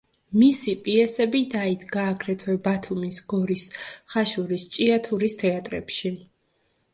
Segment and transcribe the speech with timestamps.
[0.43, 3.67] მისი პიესები დაიდგა აგრეთვე ბათუმის, გორის,
[4.15, 6.15] ხაშურის, ჭიათურის თეატრებში.